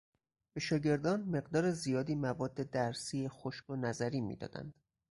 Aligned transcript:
به 0.53 0.59
شاگردان 0.61 1.21
مقدار 1.21 1.71
زیادی 1.71 2.15
مواد 2.15 2.53
درسی 2.53 3.29
خشک 3.29 3.69
و 3.69 3.75
نظری 3.75 4.21
میدادند. 4.21 4.73